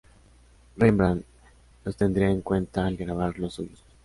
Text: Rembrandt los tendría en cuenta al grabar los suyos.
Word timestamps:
Rembrandt 0.77 1.23
los 1.85 1.95
tendría 1.95 2.31
en 2.31 2.41
cuenta 2.41 2.87
al 2.87 2.97
grabar 2.97 3.37
los 3.37 3.53
suyos. 3.53 3.83